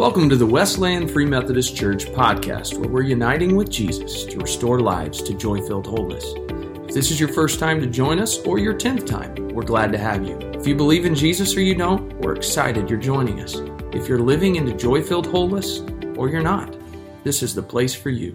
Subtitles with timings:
[0.00, 4.80] Welcome to the Westland Free Methodist Church podcast, where we're uniting with Jesus to restore
[4.80, 6.24] lives to joy filled wholeness.
[6.88, 9.92] If this is your first time to join us or your 10th time, we're glad
[9.92, 10.38] to have you.
[10.54, 13.56] If you believe in Jesus or you don't, we're excited you're joining us.
[13.92, 15.80] If you're living into joy filled wholeness
[16.16, 16.74] or you're not,
[17.22, 18.34] this is the place for you.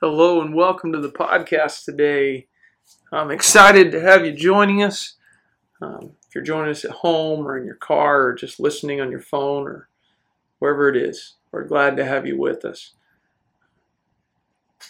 [0.00, 2.46] Hello and welcome to the podcast today.
[3.12, 5.14] I'm excited to have you joining us.
[5.82, 9.10] Um, if you're joining us at home or in your car or just listening on
[9.10, 9.88] your phone or
[10.60, 12.94] wherever it is, we're glad to have you with us.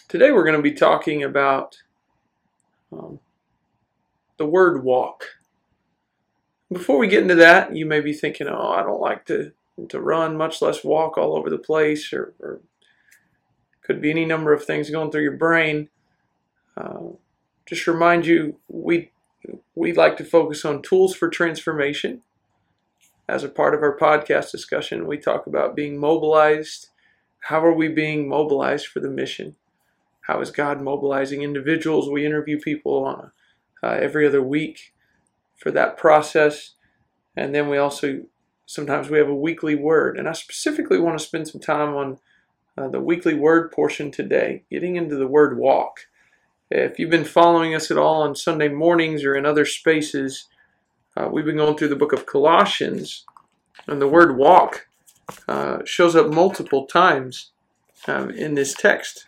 [0.07, 1.77] Today we're going to be talking about
[2.91, 3.19] um,
[4.37, 5.25] the word walk.
[6.71, 9.51] Before we get into that, you may be thinking, oh, I don't like to,
[9.89, 12.61] to run, much less walk all over the place, or, or
[13.81, 15.89] could be any number of things going through your brain.
[16.77, 17.13] Uh,
[17.65, 19.11] just remind you, we
[19.75, 22.21] we like to focus on tools for transformation.
[23.27, 26.89] As a part of our podcast discussion, we talk about being mobilized.
[27.45, 29.55] How are we being mobilized for the mission?
[30.21, 32.09] How is God mobilizing individuals?
[32.09, 33.31] We interview people on
[33.81, 34.93] uh, every other week
[35.57, 36.75] for that process,
[37.35, 38.23] and then we also
[38.65, 40.17] sometimes we have a weekly word.
[40.17, 42.19] And I specifically want to spend some time on
[42.77, 46.07] uh, the weekly word portion today, getting into the word walk.
[46.73, 50.47] If you've been following us at all on Sunday mornings or in other spaces,
[51.17, 53.25] uh, we've been going through the book of Colossians,
[53.87, 54.87] and the word walk
[55.49, 57.51] uh, shows up multiple times
[58.07, 59.27] um, in this text.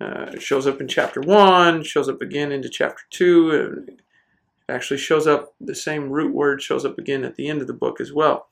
[0.00, 3.86] Uh, it shows up in chapter 1, shows up again into chapter 2.
[3.86, 4.00] It
[4.68, 7.74] actually shows up, the same root word shows up again at the end of the
[7.74, 8.48] book as well.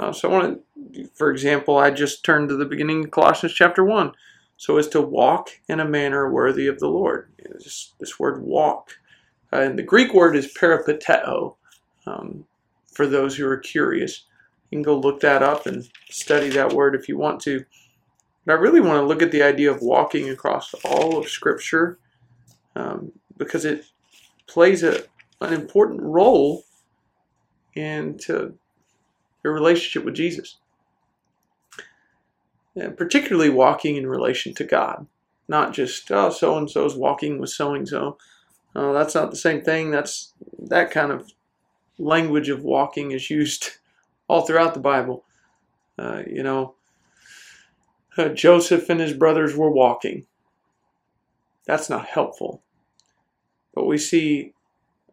[0.00, 0.62] Uh, so I want
[0.94, 4.12] to, for example, I just turned to the beginning of Colossians chapter 1
[4.60, 7.32] so as to walk in a manner worthy of the Lord.
[7.38, 8.90] This, this word walk.
[9.50, 11.56] Uh, and the Greek word is peripateo,
[12.06, 12.44] um,
[12.92, 14.26] for those who are curious.
[14.70, 17.64] You can go look that up and study that word if you want to.
[18.44, 21.98] But I really want to look at the idea of walking across all of Scripture
[22.76, 23.86] um, because it
[24.46, 25.04] plays a,
[25.40, 26.64] an important role
[27.74, 28.58] into
[29.42, 30.58] your relationship with Jesus
[32.96, 35.06] particularly walking in relation to God,
[35.48, 38.16] not just oh so and so's walking with so and so.
[38.74, 39.90] That's not the same thing.
[39.90, 41.32] That's that kind of
[41.98, 43.70] language of walking is used
[44.28, 45.24] all throughout the Bible.
[45.98, 46.74] Uh, you know,
[48.16, 50.26] uh, Joseph and his brothers were walking.
[51.66, 52.62] That's not helpful.
[53.74, 54.54] But we see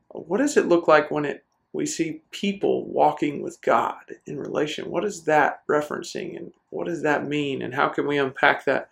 [0.09, 4.89] what does it look like when it we see people walking with God in relation.
[4.89, 8.89] What is that referencing and what does that mean and how can we unpack that?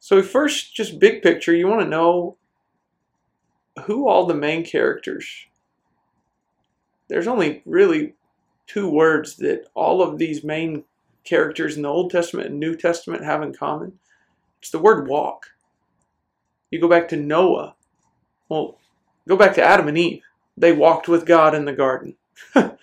[0.00, 2.36] So, first, just big picture, you want to know
[3.84, 5.46] who all the main characters.
[7.08, 8.14] There's only really
[8.66, 10.84] two words that all of these main
[11.24, 13.98] characters in the Old Testament and New Testament have in common.
[14.60, 15.46] It's the word walk.
[16.70, 17.74] You go back to Noah.
[18.48, 18.78] Well,
[19.28, 20.22] go back to Adam and Eve
[20.56, 22.16] they walked with God in the garden.
[22.54, 22.76] and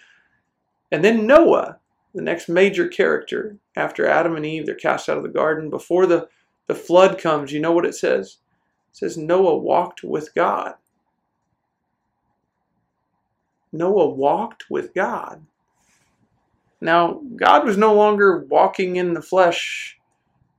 [0.91, 1.78] then Noah,
[2.13, 5.69] the next major character after Adam and Eve, they're cast out of the garden.
[5.69, 6.27] Before the,
[6.67, 8.37] the flood comes, you know what it says?
[8.91, 10.75] It says Noah walked with God.
[13.71, 15.45] Noah walked with God.
[16.81, 19.99] Now, God was no longer walking in the flesh,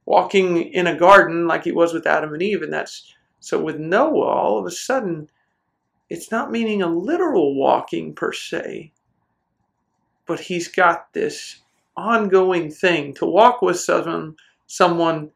[0.04, 3.78] walking in a garden like he was with Adam and Eve, and that's so with
[3.78, 5.30] Noah, all of a sudden,
[6.10, 8.92] it's not meaning a literal walking per se,
[10.30, 11.56] but he's got this
[11.96, 13.12] ongoing thing.
[13.14, 14.36] To walk with someone,
[14.68, 15.32] someone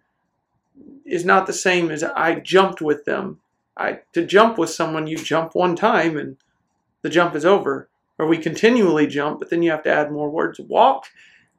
[1.05, 3.41] is not the same as I jumped with them.
[3.77, 6.37] I to jump with someone, you jump one time and
[7.03, 7.88] the jump is over.
[8.21, 10.60] Or we continually jump, but then you have to add more words.
[10.60, 11.06] Walk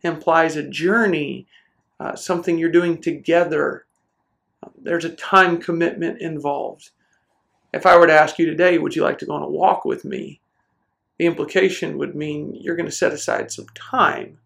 [0.02, 1.46] implies a journey,
[2.00, 3.86] uh, something you're doing together.
[4.82, 6.92] There's a time commitment involved.
[7.74, 9.84] If I were to ask you today, would you like to go on a walk
[9.84, 10.40] with me?
[11.18, 14.40] The implication would mean you're going to set aside some time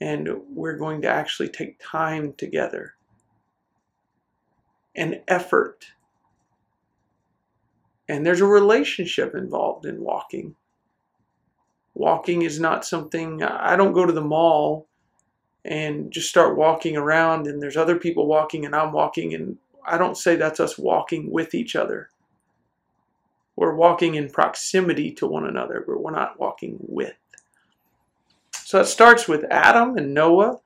[0.00, 2.94] and we're going to actually take time together.
[4.94, 5.86] An effort.
[8.08, 10.54] And there's a relationship involved in walking.
[11.94, 14.86] Walking is not something, I don't go to the mall
[15.64, 19.98] and just start walking around and there's other people walking and I'm walking and I
[19.98, 22.10] don't say that's us walking with each other.
[23.58, 27.16] We're walking in proximity to one another, but we're not walking with.
[28.52, 30.52] So it starts with Adam and Noah.
[30.52, 30.60] A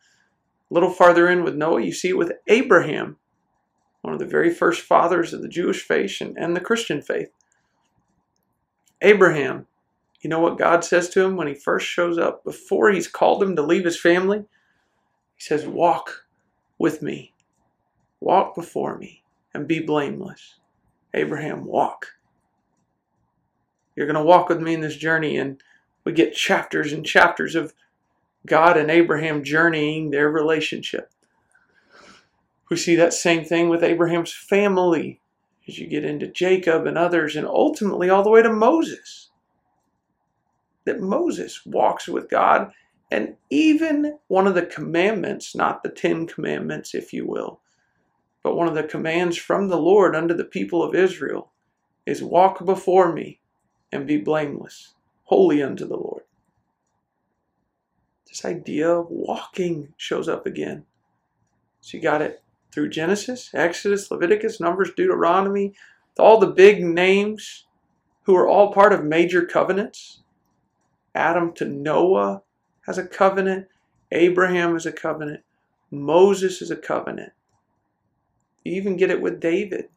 [0.74, 3.16] little farther in with Noah, you see it with Abraham,
[4.02, 7.30] one of the very first fathers of the Jewish faith and, and the Christian faith.
[9.00, 9.66] Abraham,
[10.20, 12.44] you know what God says to him when he first shows up?
[12.44, 14.40] Before he's called him to leave his family,
[15.34, 16.26] he says, Walk
[16.76, 17.32] with me,
[18.20, 19.22] walk before me,
[19.54, 20.56] and be blameless.
[21.14, 22.08] Abraham, walk.
[23.94, 25.36] You're going to walk with me in this journey.
[25.36, 25.62] And
[26.04, 27.74] we get chapters and chapters of
[28.46, 31.12] God and Abraham journeying their relationship.
[32.70, 35.20] We see that same thing with Abraham's family
[35.68, 39.28] as you get into Jacob and others, and ultimately all the way to Moses.
[40.84, 42.72] That Moses walks with God,
[43.10, 47.60] and even one of the commandments, not the Ten Commandments, if you will,
[48.42, 51.52] but one of the commands from the Lord unto the people of Israel
[52.06, 53.38] is walk before me
[53.92, 54.94] and be blameless,
[55.24, 56.22] holy unto the Lord.
[58.26, 60.84] This idea of walking shows up again.
[61.82, 62.42] So you got it
[62.72, 65.74] through Genesis, Exodus, Leviticus, Numbers, Deuteronomy,
[66.18, 67.66] all the big names
[68.22, 70.22] who are all part of major covenants.
[71.14, 72.42] Adam to Noah
[72.86, 73.66] has a covenant,
[74.10, 75.42] Abraham is a covenant,
[75.90, 77.32] Moses is a covenant.
[78.64, 79.88] You even get it with David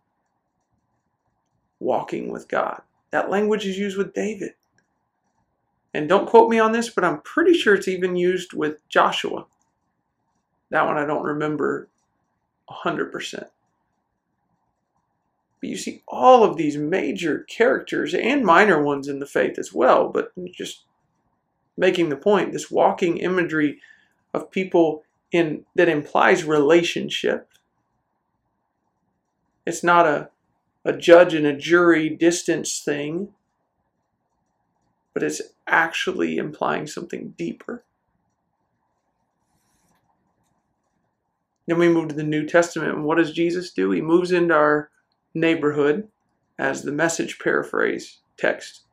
[1.80, 2.82] walking with God.
[3.16, 4.56] That language is used with David.
[5.94, 9.46] And don't quote me on this, but I'm pretty sure it's even used with Joshua.
[10.70, 11.88] That one I don't remember
[12.70, 13.34] 100%.
[15.62, 19.72] But you see all of these major characters and minor ones in the faith as
[19.72, 20.84] well, but just
[21.78, 23.80] making the point this walking imagery
[24.34, 27.48] of people in that implies relationship.
[29.66, 30.32] It's not a,
[30.86, 33.30] a judge and a jury distance thing,
[35.14, 37.84] but it's actually implying something deeper.
[41.68, 43.90] Then we move to the New Testament, and what does Jesus do?
[43.90, 44.92] He moves into our
[45.34, 46.08] neighborhood,
[46.60, 48.84] as the message paraphrase text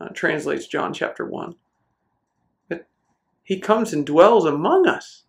[0.00, 1.56] uh, translates John chapter 1.
[2.68, 2.86] But
[3.42, 5.24] he comes and dwells among us.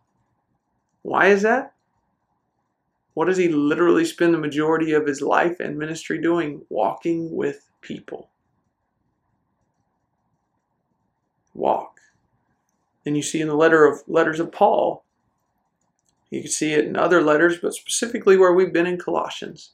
[1.02, 1.74] Why is that?
[3.14, 6.66] What does he literally spend the majority of his life and ministry doing?
[6.70, 8.30] Walking with people.
[11.54, 12.00] Walk.
[13.06, 15.04] And you see in the letter of letters of Paul,
[16.30, 19.72] you can see it in other letters, but specifically where we've been in Colossians,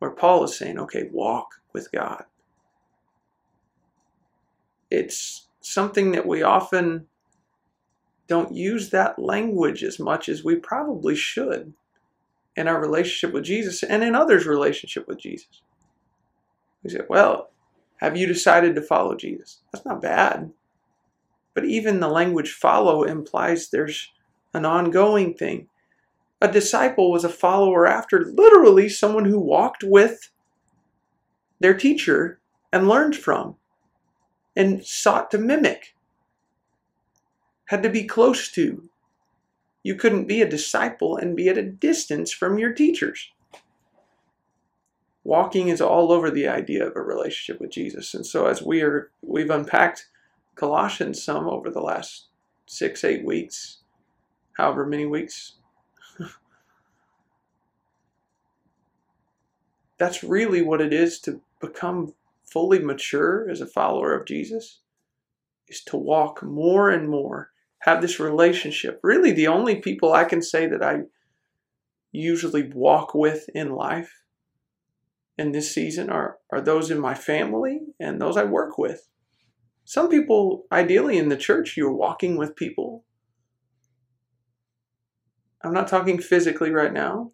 [0.00, 2.24] where Paul is saying, okay, walk with God.
[4.90, 7.06] It's something that we often
[8.26, 11.72] don't use that language as much as we probably should
[12.56, 15.62] in our relationship with Jesus and in others' relationship with Jesus.
[16.82, 17.50] We say, well,
[17.96, 19.60] have you decided to follow Jesus?
[19.72, 20.52] That's not bad.
[21.54, 24.12] But even the language follow implies there's
[24.52, 25.68] an ongoing thing.
[26.40, 30.30] A disciple was a follower after literally someone who walked with
[31.60, 32.40] their teacher
[32.72, 33.56] and learned from
[34.56, 35.94] and sought to mimic,
[37.66, 38.88] had to be close to.
[39.84, 43.30] You couldn't be a disciple and be at a distance from your teachers.
[45.24, 48.14] Walking is all over the idea of a relationship with Jesus.
[48.14, 50.08] And so as we are we've unpacked
[50.56, 52.28] Colossians some over the last
[52.66, 53.78] six, eight weeks,
[54.56, 55.54] however many weeks
[59.98, 62.14] that's really what it is to become
[62.44, 64.80] fully mature as a follower of Jesus
[65.68, 67.50] is to walk more and more
[67.84, 68.98] have this relationship.
[69.02, 71.00] Really the only people I can say that I
[72.12, 74.22] usually walk with in life
[75.36, 79.06] in this season are are those in my family and those I work with.
[79.84, 83.04] Some people ideally in the church you're walking with people.
[85.62, 87.32] I'm not talking physically right now.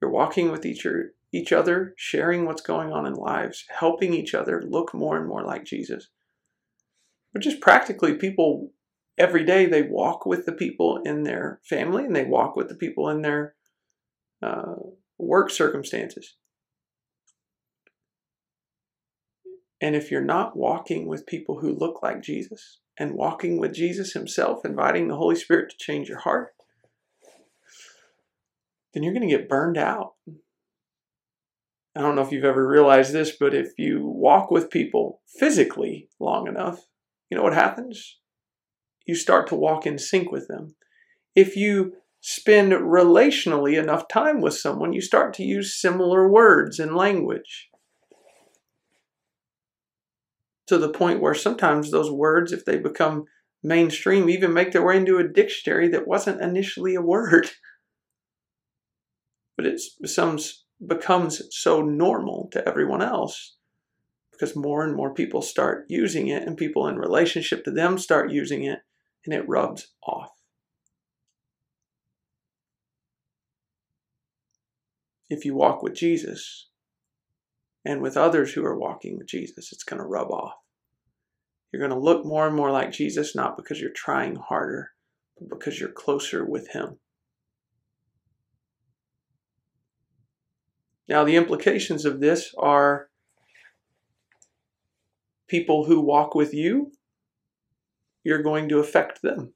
[0.00, 0.84] You're walking with each,
[1.32, 5.44] each other, sharing what's going on in lives, helping each other look more and more
[5.44, 6.08] like Jesus.
[7.34, 8.70] But just practically, people
[9.18, 12.76] every day they walk with the people in their family and they walk with the
[12.76, 13.54] people in their
[14.40, 14.76] uh,
[15.18, 16.36] work circumstances.
[19.80, 24.12] And if you're not walking with people who look like Jesus and walking with Jesus
[24.12, 26.54] Himself, inviting the Holy Spirit to change your heart,
[28.94, 30.12] then you're going to get burned out.
[31.96, 36.08] I don't know if you've ever realized this, but if you walk with people physically
[36.18, 36.86] long enough,
[37.30, 38.18] you know what happens?
[39.06, 40.76] You start to walk in sync with them.
[41.34, 46.96] If you spend relationally enough time with someone, you start to use similar words and
[46.96, 47.68] language.
[50.68, 53.24] To the point where sometimes those words, if they become
[53.62, 57.50] mainstream, even make their way into a dictionary that wasn't initially a word.
[59.56, 63.56] but it becomes, becomes so normal to everyone else
[64.34, 68.30] because more and more people start using it, and people in relationship to them start
[68.30, 68.80] using it,
[69.24, 70.30] and it rubs off.
[75.30, 76.68] If you walk with Jesus
[77.84, 80.54] and with others who are walking with Jesus, it's going to rub off.
[81.72, 84.90] You're going to look more and more like Jesus, not because you're trying harder,
[85.38, 86.98] but because you're closer with Him.
[91.08, 93.08] Now, the implications of this are
[95.48, 96.92] people who walk with you,
[98.22, 99.52] you're going to affect them.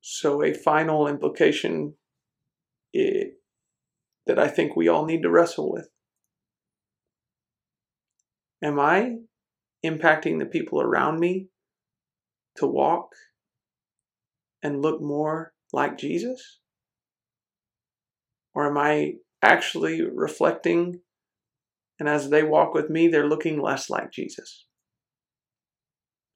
[0.00, 1.94] So, a final implication
[2.92, 3.34] it,
[4.26, 5.88] that I think we all need to wrestle with.
[8.62, 9.18] Am I
[9.84, 11.48] impacting the people around me
[12.56, 13.10] to walk
[14.62, 16.58] and look more like Jesus?
[18.54, 21.00] Or am I actually reflecting,
[21.98, 24.66] and as they walk with me, they're looking less like Jesus?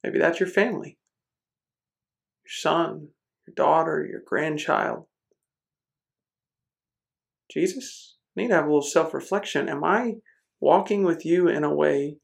[0.03, 0.97] Maybe that's your family,
[2.43, 3.09] your son,
[3.47, 5.05] your daughter, your grandchild.
[7.49, 9.69] Jesus, need to have a little self reflection.
[9.69, 10.15] Am I
[10.59, 12.17] walking with you in a way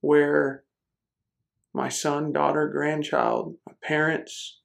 [0.00, 0.64] where
[1.72, 4.60] my son, daughter, grandchild, my parents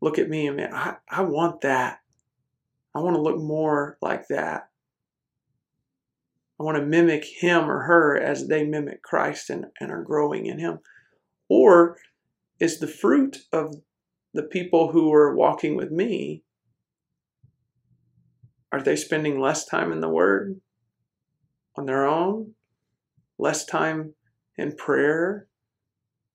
[0.00, 2.00] look at me and man, I, I want that.
[2.94, 4.68] I want to look more like that.
[6.58, 10.46] I want to mimic him or her as they mimic Christ and, and are growing
[10.46, 10.78] in him.
[11.48, 11.98] Or
[12.58, 13.76] is the fruit of
[14.32, 16.42] the people who are walking with me
[18.72, 20.60] are they spending less time in the Word
[21.76, 22.52] on their own?
[23.38, 24.14] Less time
[24.58, 25.48] in prayer,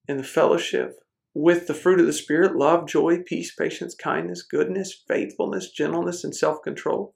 [0.07, 0.95] in the fellowship,
[1.33, 6.35] with the fruit of the Spirit love, joy, peace, patience, kindness, goodness, faithfulness, gentleness, and
[6.35, 7.15] self control?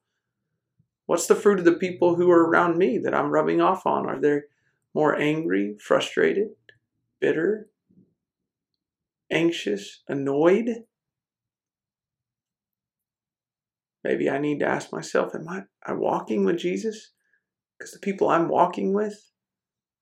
[1.05, 4.07] What's the fruit of the people who are around me that I'm rubbing off on?
[4.07, 4.39] Are they
[4.93, 6.49] more angry, frustrated,
[7.19, 7.69] bitter,
[9.31, 10.85] anxious, annoyed?
[14.03, 17.11] Maybe I need to ask myself, am I, I walking with Jesus?
[17.77, 19.31] Because the people I'm walking with,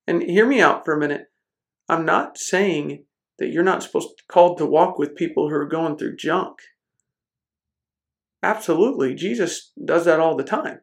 [0.07, 1.27] and hear me out for a minute.
[1.89, 3.05] I'm not saying
[3.39, 6.59] that you're not supposed to, called to walk with people who are going through junk.
[8.41, 10.81] Absolutely, Jesus does that all the time.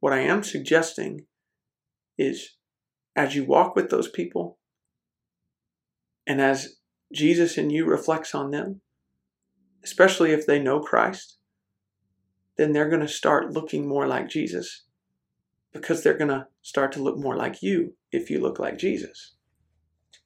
[0.00, 1.26] What I am suggesting
[2.18, 2.56] is
[3.14, 4.58] as you walk with those people
[6.26, 6.76] and as
[7.12, 8.80] Jesus in you reflects on them,
[9.84, 11.38] especially if they know Christ,
[12.56, 14.84] then they're going to start looking more like Jesus
[15.72, 19.34] because they're going to start to look more like you if you look like Jesus.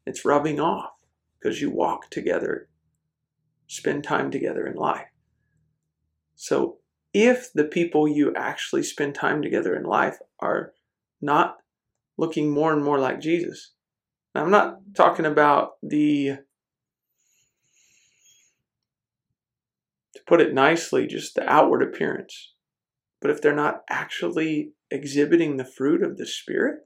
[0.06, 0.90] It's rubbing off
[1.38, 2.68] because you walk together,
[3.66, 5.08] spend time together in life.
[6.34, 6.78] So,
[7.14, 10.72] if the people you actually spend time together in life are
[11.22, 11.56] not
[12.18, 13.72] looking more and more like Jesus,
[14.34, 16.38] I'm not talking about the
[20.14, 22.52] to put it nicely, just the outward appearance.
[23.20, 26.80] But if they're not actually exhibiting the fruit of the Spirit,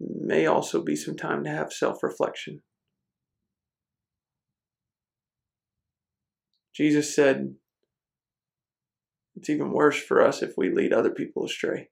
[0.00, 2.62] may also be some time to have self reflection.
[6.74, 7.54] Jesus said,
[9.36, 11.88] It's even worse for us if we lead other people astray.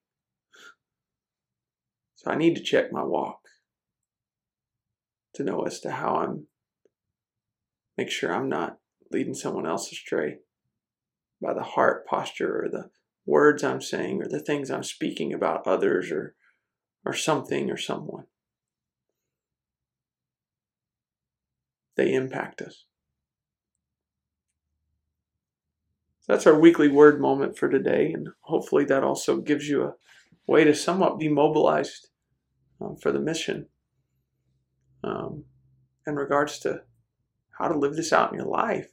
[2.17, 3.41] So I need to check my walk
[5.35, 6.47] to know as to how I'm
[7.97, 8.79] make sure I'm not
[9.11, 10.39] leading someone else astray
[11.41, 12.91] by the heart posture or the
[13.27, 16.35] words I'm saying or the things I'm speaking about others or
[17.05, 18.25] or something or someone.
[21.97, 22.85] They impact us.
[26.09, 29.95] So that's our weekly word moment for today, and hopefully that also gives you a
[30.47, 32.09] way to somewhat be mobilized
[32.81, 33.67] um, for the mission
[35.03, 35.45] um,
[36.07, 36.83] in regards to
[37.59, 38.89] how to live this out in your life.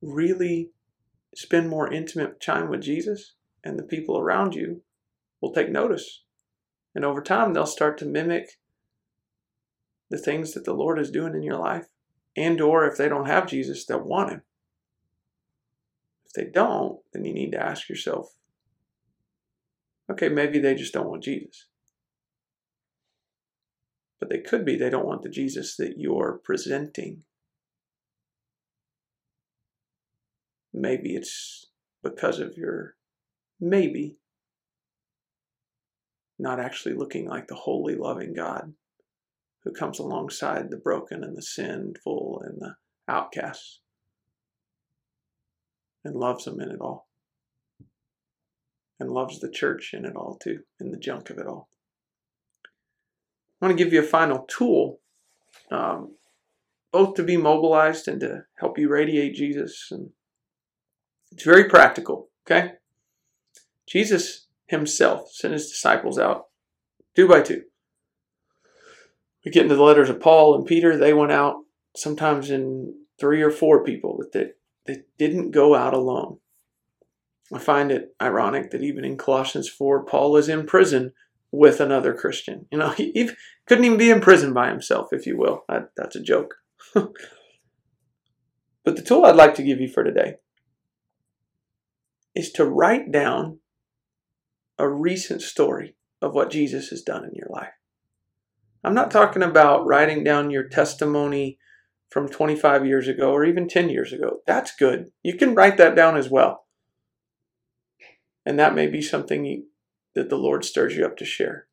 [0.00, 0.70] Really
[1.34, 4.82] spend more intimate time with Jesus, and the people around you
[5.40, 6.24] will take notice.
[6.94, 8.58] And over time, they'll start to mimic
[10.10, 11.86] the things that the Lord is doing in your life.
[12.36, 14.42] And or if they don't have Jesus, they'll want him.
[16.28, 18.34] If they don't, then you need to ask yourself,
[20.10, 21.66] okay, maybe they just don't want Jesus.
[24.20, 27.22] But they could be they don't want the Jesus that you're presenting.
[30.72, 31.66] Maybe it's
[32.02, 32.96] because of your,
[33.60, 34.18] maybe,
[36.38, 38.74] not actually looking like the holy, loving God
[39.64, 42.76] who comes alongside the broken and the sinful and the
[43.08, 43.80] outcasts.
[46.04, 47.08] And loves them in it all.
[49.00, 51.68] And loves the church in it all too, in the junk of it all.
[53.60, 55.00] I want to give you a final tool,
[55.70, 56.16] um,
[56.92, 59.88] both to be mobilized and to help you radiate Jesus.
[59.90, 60.10] And
[61.32, 62.72] it's very practical, okay?
[63.88, 66.44] Jesus himself sent his disciples out
[67.16, 67.62] two by two.
[69.44, 71.56] We get into the letters of Paul and Peter, they went out
[71.96, 74.50] sometimes in three or four people that they,
[74.88, 76.38] they didn't go out alone.
[77.52, 81.12] I find it ironic that even in Colossians 4, Paul is in prison
[81.52, 82.66] with another Christian.
[82.72, 83.30] You know, he, he
[83.66, 85.64] couldn't even be in prison by himself, if you will.
[85.68, 86.54] That, that's a joke.
[86.94, 87.12] but
[88.84, 90.34] the tool I'd like to give you for today
[92.34, 93.58] is to write down
[94.78, 97.72] a recent story of what Jesus has done in your life.
[98.84, 101.58] I'm not talking about writing down your testimony
[102.10, 104.38] from 25 years ago or even 10 years ago.
[104.46, 105.10] That's good.
[105.22, 106.66] You can write that down as well.
[108.46, 109.66] And that may be something
[110.14, 111.66] that the Lord stirs you up to share.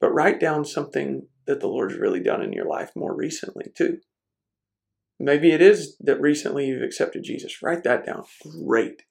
[0.00, 3.98] But write down something that the Lord's really done in your life more recently, too.
[5.18, 7.62] Maybe it is that recently you've accepted Jesus.
[7.62, 8.24] Write that down.
[8.66, 9.04] Great.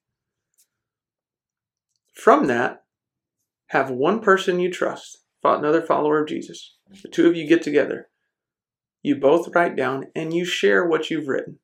[2.14, 2.84] From that,
[3.68, 6.76] have one person you trust, another follower of Jesus.
[7.02, 8.08] The two of you get together.
[9.02, 11.58] You both write down and you share what you've written.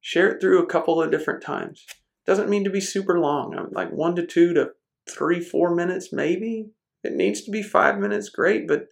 [0.00, 1.84] Share it through a couple of different times.
[2.26, 4.70] Doesn't mean to be super long, um, like one to two to
[5.08, 6.70] three, four minutes, maybe.
[7.04, 8.86] It needs to be five minutes, great, but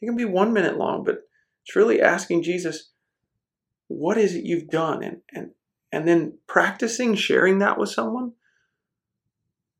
[0.00, 1.04] it can be one minute long.
[1.04, 1.22] But
[1.64, 2.90] it's really asking Jesus,
[3.88, 5.02] what is it you've done?
[5.02, 5.50] And, and,
[5.90, 8.32] and then practicing sharing that with someone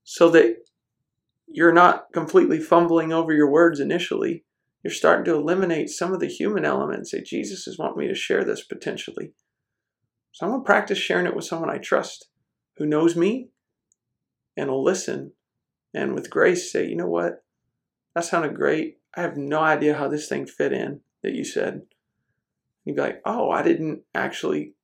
[0.05, 0.57] so that
[1.47, 4.45] you're not completely fumbling over your words initially.
[4.83, 7.11] You're starting to eliminate some of the human elements.
[7.11, 9.33] Say, Jesus is wanting me to share this potentially.
[10.33, 12.29] So I'm going to practice sharing it with someone I trust
[12.77, 13.49] who knows me
[14.57, 15.33] and will listen
[15.95, 17.45] and with grace say, you know what?
[18.15, 18.99] That sounded great.
[19.15, 21.83] I have no idea how this thing fit in that you said.
[22.85, 24.75] You'd be like, oh, I didn't actually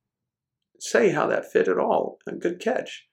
[0.79, 2.19] say how that fit at all.
[2.27, 3.09] A good catch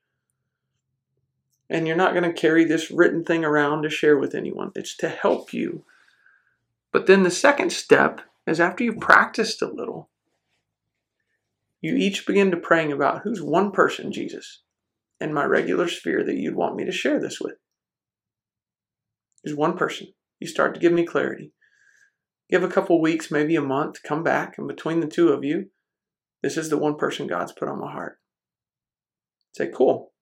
[1.69, 4.71] and you're not going to carry this written thing around to share with anyone.
[4.76, 5.84] It's to help you.
[6.95, 10.10] But then the second step is after you've practiced a little,
[11.81, 14.62] you each begin to praying about who's one person, Jesus,
[15.19, 17.55] in my regular sphere that you'd want me to share this with.
[19.43, 20.13] There's one person.
[20.39, 21.51] You start to give me clarity.
[22.49, 25.71] Give a couple weeks, maybe a month, come back, and between the two of you,
[26.41, 28.21] this is the one person God's put on my heart.
[29.51, 30.13] Say, cool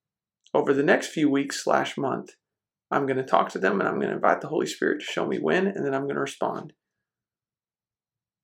[0.55, 2.31] over the next few weeks slash month,
[2.93, 5.05] I'm going to talk to them and I'm going to invite the Holy Spirit to
[5.05, 6.73] show me when, and then I'm going to respond.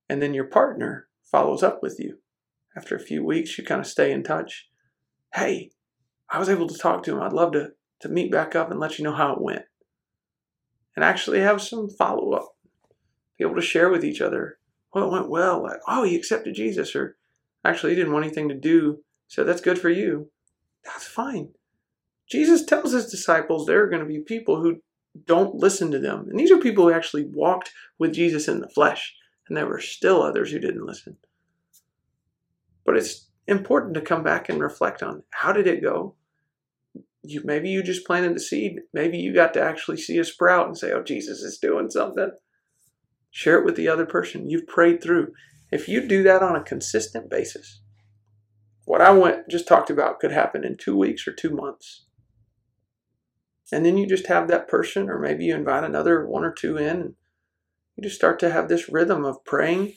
[0.09, 2.17] And then your partner follows up with you.
[2.75, 4.67] After a few weeks, you kind of stay in touch.
[5.33, 5.71] Hey,
[6.29, 7.21] I was able to talk to him.
[7.21, 7.69] I'd love to,
[8.01, 9.65] to meet back up and let you know how it went.
[10.95, 12.55] And actually have some follow up.
[13.37, 14.57] Be able to share with each other.
[14.93, 15.61] Well, it went well.
[15.63, 16.95] Like, oh, he accepted Jesus.
[16.95, 17.17] Or
[17.63, 19.03] actually, he didn't want anything to do.
[19.27, 20.31] So that's good for you.
[20.83, 21.49] That's fine.
[22.29, 24.81] Jesus tells his disciples there are going to be people who
[25.25, 26.27] don't listen to them.
[26.29, 29.15] And these are people who actually walked with Jesus in the flesh.
[29.47, 31.17] And there were still others who didn't listen.
[32.85, 36.15] But it's important to come back and reflect on how did it go?
[37.23, 38.81] You, maybe you just planted the seed.
[38.93, 42.31] Maybe you got to actually see a sprout and say, oh, Jesus is doing something.
[43.31, 44.49] Share it with the other person.
[44.49, 45.33] You've prayed through.
[45.71, 47.81] If you do that on a consistent basis,
[48.85, 52.05] what I went just talked about could happen in two weeks or two months.
[53.71, 56.77] And then you just have that person, or maybe you invite another one or two
[56.77, 56.89] in.
[56.89, 57.15] And
[57.95, 59.93] you just start to have this rhythm of praying,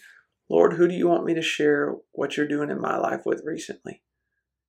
[0.48, 3.42] Lord, who do you want me to share what you're doing in my life with
[3.44, 4.02] recently?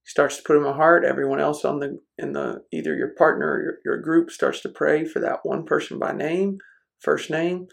[0.04, 1.04] He starts to put in my heart.
[1.04, 4.70] Everyone else on the in the either your partner or your, your group starts to
[4.70, 6.60] pray for that one person by name,
[7.00, 7.68] first name.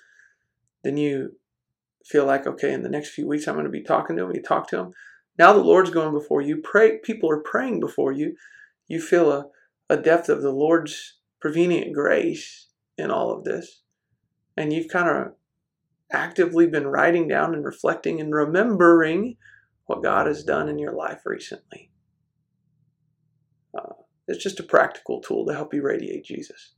[0.83, 1.37] Then you
[2.05, 4.35] feel like, okay, in the next few weeks I'm going to be talking to him.
[4.35, 4.93] You talk to him.
[5.38, 6.57] Now the Lord's going before you.
[6.57, 6.99] Pray.
[6.99, 8.37] People are praying before you.
[8.88, 9.47] You feel a,
[9.88, 13.83] a depth of the Lord's prevenient grace in all of this.
[14.57, 15.33] And you've kind of
[16.12, 19.37] actively been writing down and reflecting and remembering
[19.87, 21.90] what God has done in your life recently.
[23.76, 23.94] Uh,
[24.29, 26.74] it's just a practical tool to help you radiate Jesus.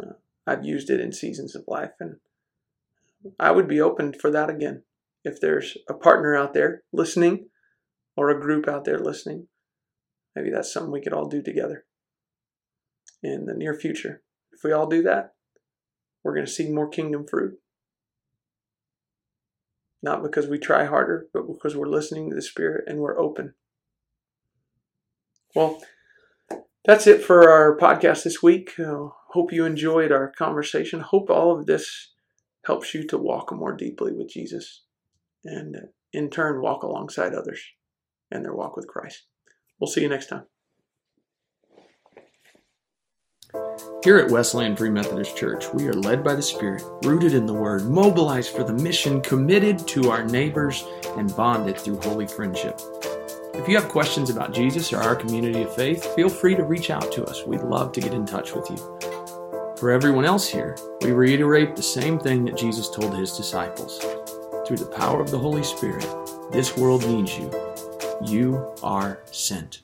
[0.00, 0.14] Uh,
[0.46, 2.16] I've used it in seasons of life, and
[3.38, 4.82] I would be open for that again.
[5.24, 7.46] If there's a partner out there listening
[8.16, 9.46] or a group out there listening,
[10.36, 11.86] maybe that's something we could all do together
[13.24, 14.22] in the near future.
[14.52, 15.34] If we all do that,
[16.22, 17.58] we're going to see more kingdom fruit.
[20.02, 23.54] Not because we try harder, but because we're listening to the Spirit and we're open.
[25.54, 25.80] Well,
[26.84, 28.72] that's it for our podcast this week.
[28.78, 31.00] Uh, hope you enjoyed our conversation.
[31.00, 32.12] Hope all of this
[32.66, 34.82] helps you to walk more deeply with Jesus
[35.44, 35.76] and
[36.12, 37.62] in turn walk alongside others
[38.30, 39.26] and their walk with Christ.
[39.78, 40.44] We'll see you next time.
[44.04, 47.54] Here at Westland Free Methodist Church, we are led by the Spirit, rooted in the
[47.54, 50.84] Word, mobilized for the mission, committed to our neighbors,
[51.16, 52.78] and bonded through holy friendship.
[53.54, 56.90] If you have questions about Jesus or our community of faith, feel free to reach
[56.90, 57.46] out to us.
[57.46, 58.76] We'd love to get in touch with you.
[59.78, 64.00] For everyone else here, we reiterate the same thing that Jesus told his disciples.
[64.66, 66.06] Through the power of the Holy Spirit,
[66.52, 67.50] this world needs you.
[68.22, 69.83] You are sent.